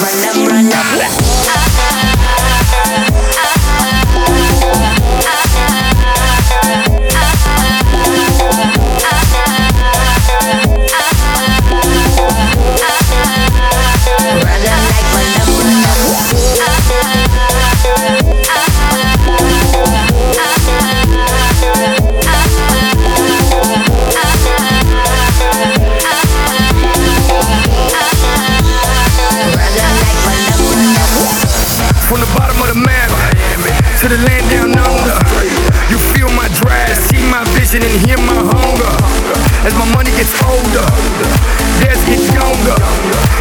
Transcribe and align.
run 0.00 0.24
up, 0.24 0.50
run 0.50 0.72
up. 0.72 1.27
From 32.08 32.24
the 32.24 32.32
bottom 32.40 32.56
of 32.56 32.72
the 32.72 32.80
map 32.80 33.12
to 34.00 34.08
the 34.08 34.16
land 34.24 34.40
down 34.48 34.72
under. 34.72 35.20
You 35.92 36.00
feel 36.16 36.32
my 36.32 36.48
drive, 36.56 36.96
see 36.96 37.20
my 37.28 37.44
vision, 37.52 37.84
and 37.84 37.92
hear 38.00 38.16
my 38.16 38.48
hunger. 38.48 38.94
As 39.68 39.76
my 39.76 39.84
money 39.92 40.08
gets 40.16 40.32
older, 40.40 40.88
theirs 41.84 42.00
gets 42.08 42.32
younger. 42.32 42.80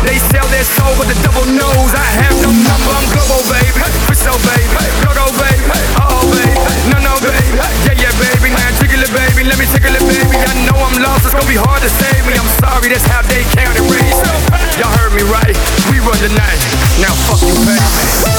They 0.03 0.19
sell 0.19 0.43
their 0.51 0.67
soul, 0.67 0.91
but 0.99 1.07
the 1.07 1.15
double 1.23 1.47
knows 1.47 1.95
I 1.95 2.07
have 2.19 2.35
no 2.43 2.51
number. 2.51 2.91
I'm 2.91 3.07
global, 3.15 3.39
baby. 3.47 3.87
For 4.03 4.19
so, 4.19 4.35
baby. 4.43 4.67
Go, 4.99 5.15
go, 5.15 5.31
baby. 5.39 5.63
Oh, 6.03 6.27
baby. 6.27 6.59
No, 6.91 6.99
no, 6.99 7.15
baby. 7.23 7.55
Yeah, 7.87 7.95
yeah, 7.95 8.11
baby. 8.19 8.51
Now 8.51 8.67
tickle 8.83 8.99
it, 8.99 9.11
baby. 9.15 9.47
Let 9.47 9.63
me 9.63 9.65
tickle 9.71 9.95
it, 9.95 10.03
baby. 10.03 10.43
I 10.43 10.51
know 10.67 10.75
I'm 10.75 10.99
lost. 10.99 11.23
It's 11.23 11.31
gonna 11.31 11.47
be 11.47 11.55
hard 11.55 11.79
to 11.87 11.91
save 12.03 12.27
me. 12.27 12.35
I'm 12.35 12.51
sorry. 12.59 12.91
That's 12.91 13.07
how 13.07 13.23
they 13.31 13.47
count 13.55 13.79
counted 13.79 13.87
raise. 13.87 14.19
Y'all 14.75 14.91
heard 14.99 15.15
me 15.15 15.23
right. 15.31 15.55
We 15.87 16.03
run 16.03 16.19
the 16.19 16.35
night. 16.35 16.59
Now 16.99 17.15
fuck 17.31 17.39
you, 17.47 17.55
baby. 17.63 18.36